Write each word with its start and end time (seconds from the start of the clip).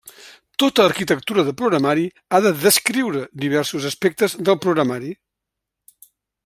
Tota 0.61 0.85
arquitectura 0.91 1.43
de 1.49 1.53
programari 1.59 2.05
ha 2.31 2.39
de 2.47 2.53
descriure 2.63 3.23
diversos 3.45 3.89
aspectes 3.91 4.39
del 4.49 4.59
programari. 4.65 5.15